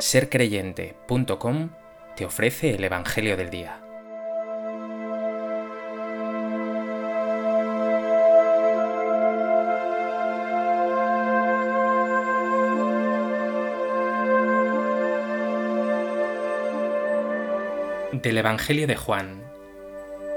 [0.00, 1.70] sercreyente.com
[2.16, 3.80] te ofrece el Evangelio del Día.
[18.12, 19.42] Del Evangelio de Juan.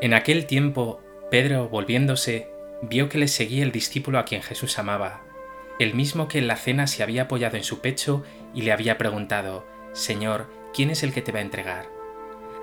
[0.00, 1.00] En aquel tiempo,
[1.30, 2.48] Pedro, volviéndose,
[2.82, 5.27] vio que le seguía el discípulo a quien Jesús amaba,
[5.78, 8.24] el mismo que en la cena se había apoyado en su pecho
[8.54, 11.88] y le había preguntado, Señor, ¿quién es el que te va a entregar?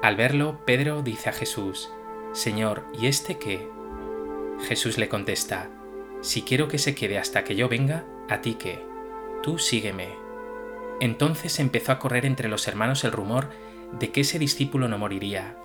[0.02, 1.90] Al verlo, Pedro dice a Jesús,
[2.34, 3.70] Señor, ¿y este qué?
[4.68, 5.70] Jesús le contesta,
[6.22, 8.84] Si quiero que se quede hasta que yo venga, ¿a ti qué?
[9.44, 10.10] Tú sígueme.
[11.00, 13.50] Entonces empezó a correr entre los hermanos el rumor
[13.92, 15.58] de que ese discípulo no moriría.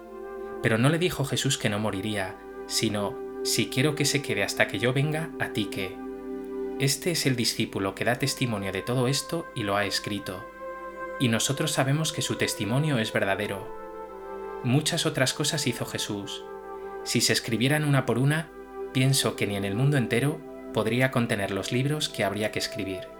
[0.63, 2.37] Pero no le dijo Jesús que no moriría,
[2.67, 5.97] sino, si quiero que se quede hasta que yo venga, a ti qué.
[6.81, 10.43] Este es el discípulo que da testimonio de todo esto y lo ha escrito.
[11.21, 13.69] Y nosotros sabemos que su testimonio es verdadero.
[14.65, 16.43] Muchas otras cosas hizo Jesús.
[17.05, 18.51] Si se escribieran una por una,
[18.95, 20.41] pienso que ni en el mundo entero
[20.73, 23.20] podría contener los libros que habría que escribir.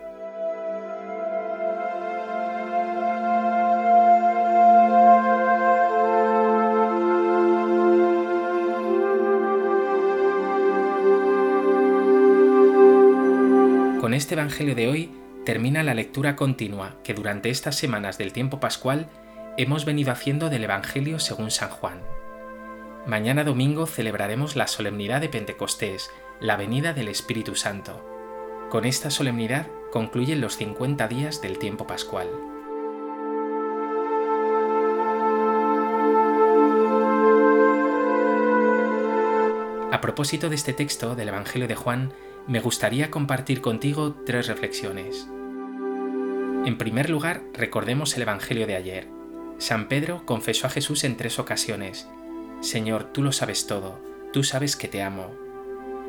[14.11, 15.09] Con este Evangelio de hoy
[15.45, 19.09] termina la lectura continua que durante estas semanas del tiempo pascual
[19.57, 22.01] hemos venido haciendo del Evangelio según San Juan.
[23.07, 28.05] Mañana domingo celebraremos la solemnidad de Pentecostés, la venida del Espíritu Santo.
[28.69, 32.27] Con esta solemnidad concluyen los 50 días del tiempo pascual.
[39.93, 42.13] A propósito de este texto del Evangelio de Juan,
[42.47, 45.29] me gustaría compartir contigo tres reflexiones.
[46.65, 49.09] En primer lugar, recordemos el Evangelio de ayer.
[49.59, 52.09] San Pedro confesó a Jesús en tres ocasiones,
[52.61, 53.99] Señor, tú lo sabes todo,
[54.35, 55.31] tú sabes que te amo.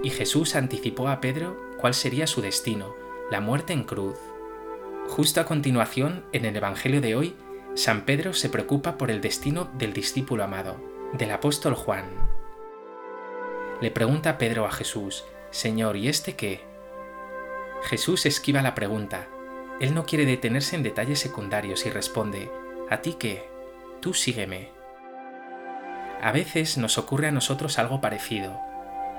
[0.04, 2.94] Y Jesús anticipó a Pedro cuál sería su destino,
[3.30, 4.18] la muerte en cruz.
[5.08, 7.36] Justo a continuación, en el Evangelio de hoy,
[7.74, 10.76] San Pedro se preocupa por el destino del discípulo amado,
[11.14, 12.06] del apóstol Juan.
[13.80, 16.62] Le pregunta Pedro a Jesús, Señor, ¿y este qué?
[17.84, 19.28] Jesús esquiva la pregunta.
[19.82, 22.50] Él no quiere detenerse en detalles secundarios y responde,
[22.90, 23.50] ¿a ti qué?
[24.00, 24.70] Tú sígueme.
[26.22, 28.60] A veces nos ocurre a nosotros algo parecido.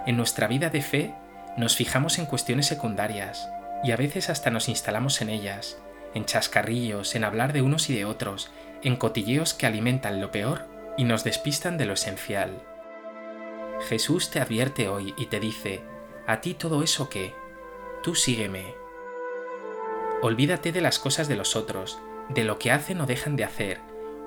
[0.06, 1.15] En nuestra vida de fe
[1.59, 3.49] nos fijamos en cuestiones secundarias
[3.84, 5.78] y a veces hasta nos instalamos en ellas,
[6.14, 8.50] en chascarrillos, en hablar de unos y de otros,
[8.82, 10.66] en cotilleos que alimentan lo peor
[10.97, 12.62] y nos despistan de lo esencial.
[13.88, 15.82] Jesús te advierte hoy y te dice,
[16.27, 17.34] ¿A ti todo eso qué?
[18.03, 18.75] Tú sígueme.
[20.21, 23.81] Olvídate de las cosas de los otros, de lo que hacen o dejan de hacer.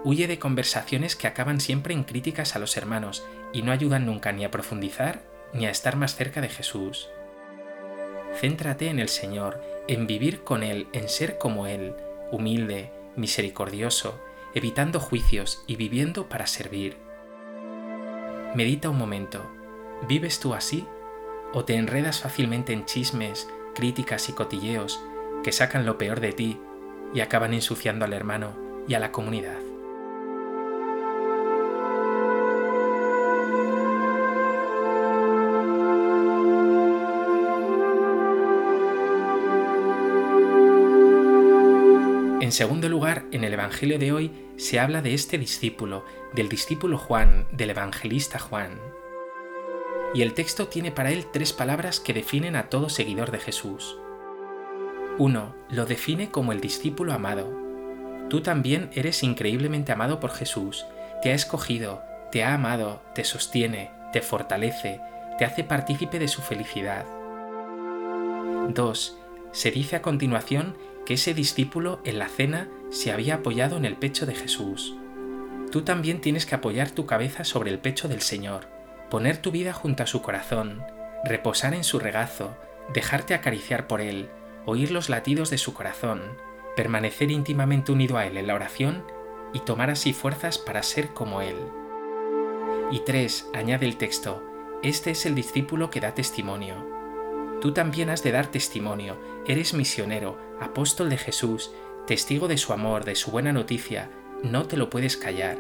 [0.04, 4.32] Huye de conversaciones que acaban siempre en críticas a los hermanos y no ayudan nunca
[4.32, 5.24] ni a profundizar
[5.54, 7.10] ni a estar más cerca de Jesús.
[8.36, 11.96] Céntrate en el Señor, en vivir con Él, en ser como Él,
[12.32, 14.20] humilde, misericordioso,
[14.54, 16.98] evitando juicios y viviendo para servir.
[18.54, 19.50] Medita un momento.
[20.10, 20.86] ¿Vives tú así?
[21.54, 25.02] O te enredas fácilmente en chismes, críticas y cotilleos
[25.44, 26.60] que sacan lo peor de ti
[27.14, 28.56] y acaban ensuciando al hermano
[28.88, 29.60] y a la comunidad.
[42.42, 46.98] En segundo lugar, en el Evangelio de hoy se habla de este discípulo, del discípulo
[46.98, 48.80] Juan, del evangelista Juan
[50.16, 53.98] y el texto tiene para él tres palabras que definen a todo seguidor de Jesús.
[55.18, 55.56] 1.
[55.70, 57.52] Lo define como el discípulo amado.
[58.30, 60.86] Tú también eres increíblemente amado por Jesús,
[61.22, 65.02] te ha escogido, te ha amado, te sostiene, te fortalece,
[65.38, 67.06] te hace partícipe de su felicidad.
[68.70, 69.18] 2.
[69.52, 73.98] Se dice a continuación que ese discípulo en la cena se había apoyado en el
[73.98, 74.96] pecho de Jesús.
[75.72, 78.75] Tú también tienes que apoyar tu cabeza sobre el pecho del Señor
[79.10, 80.84] poner tu vida junto a su corazón,
[81.24, 82.56] reposar en su regazo,
[82.94, 84.30] dejarte acariciar por él,
[84.66, 86.22] oír los latidos de su corazón,
[86.76, 89.04] permanecer íntimamente unido a él en la oración
[89.54, 91.56] y tomar así fuerzas para ser como él.
[92.92, 94.44] Y tres, añade el texto,
[94.84, 96.76] este es el discípulo que da testimonio.
[97.62, 99.18] Tú también has de dar testimonio,
[99.48, 101.72] eres misionero, apóstol de Jesús,
[102.06, 104.10] testigo de su amor, de su buena noticia,
[104.44, 105.58] no te lo puedes callar.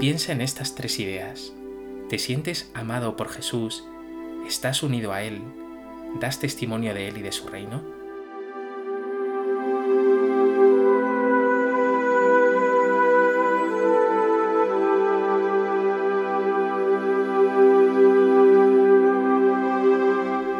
[0.00, 1.52] Piensa en estas tres ideas
[2.08, 3.84] te sientes amado por Jesús,
[4.46, 5.42] estás unido a Él,
[6.20, 7.82] das testimonio de Él y de su reino?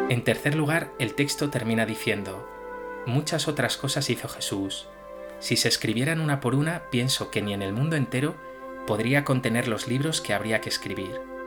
[0.09, 2.47] En tercer lugar, el texto termina diciendo,
[3.07, 4.87] muchas otras cosas hizo Jesús.
[5.39, 8.35] Si se escribieran una por una, pienso que ni en el mundo entero
[8.85, 11.38] podría contener los libros que habría que escribir.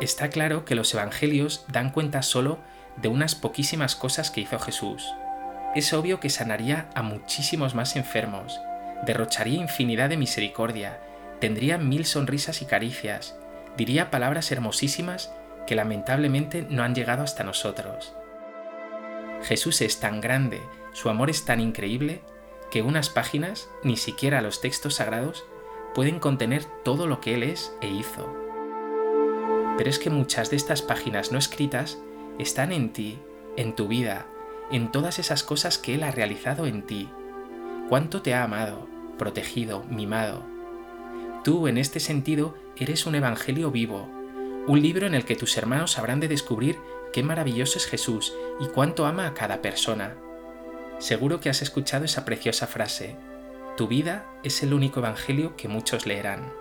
[0.00, 2.58] Está claro que los evangelios dan cuenta solo
[2.96, 5.12] de unas poquísimas cosas que hizo Jesús.
[5.74, 8.60] Es obvio que sanaría a muchísimos más enfermos,
[9.04, 11.00] derrocharía infinidad de misericordia,
[11.40, 13.36] tendría mil sonrisas y caricias,
[13.76, 15.32] diría palabras hermosísimas
[15.66, 18.14] que lamentablemente no han llegado hasta nosotros.
[19.42, 20.60] Jesús es tan grande,
[20.92, 22.22] su amor es tan increíble,
[22.70, 25.44] que unas páginas, ni siquiera los textos sagrados,
[25.94, 28.47] pueden contener todo lo que Él es e hizo.
[29.78, 31.98] Pero es que muchas de estas páginas no escritas
[32.38, 33.18] están en ti,
[33.56, 34.26] en tu vida,
[34.72, 37.08] en todas esas cosas que Él ha realizado en ti.
[37.88, 40.42] Cuánto te ha amado, protegido, mimado.
[41.44, 44.10] Tú, en este sentido, eres un Evangelio vivo,
[44.66, 46.76] un libro en el que tus hermanos habrán de descubrir
[47.12, 50.16] qué maravilloso es Jesús y cuánto ama a cada persona.
[50.98, 53.16] Seguro que has escuchado esa preciosa frase,
[53.76, 56.52] tu vida es el único Evangelio que muchos leerán.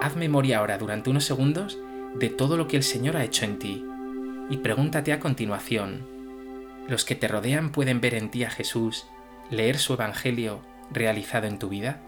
[0.00, 1.78] Haz memoria ahora durante unos segundos
[2.14, 3.84] de todo lo que el Señor ha hecho en ti
[4.50, 6.06] y pregúntate a continuación,
[6.88, 9.06] ¿los que te rodean pueden ver en ti a Jesús,
[9.50, 10.60] leer su Evangelio
[10.92, 12.00] realizado en tu vida?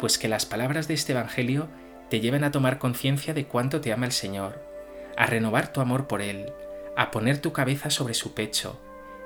[0.00, 1.68] Pues que las palabras de este Evangelio
[2.08, 4.62] te lleven a tomar conciencia de cuánto te ama el Señor,
[5.16, 6.52] a renovar tu amor por Él,
[6.96, 8.78] a poner tu cabeza sobre su pecho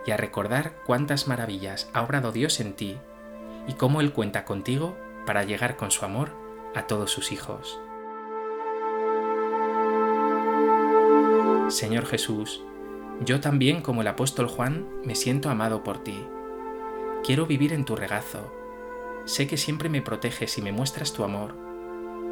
[0.06, 2.96] y a recordar cuántas maravillas ha obrado Dios en ti
[3.66, 4.96] y cómo Él cuenta contigo
[5.26, 6.30] para llegar con su amor
[6.74, 7.78] a todos sus hijos.
[11.68, 12.62] Señor Jesús,
[13.20, 16.24] yo también como el apóstol Juan me siento amado por ti.
[17.24, 18.54] Quiero vivir en tu regazo.
[19.26, 21.67] Sé que siempre me proteges y me muestras tu amor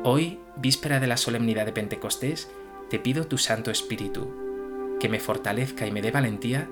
[0.05, 2.51] Hoy, víspera de la solemnidad de Pentecostés,
[2.91, 6.69] te pido tu Santo Espíritu, que me fortalezca y me dé valentía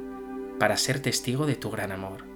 [0.59, 2.34] para ser testigo de tu gran amor.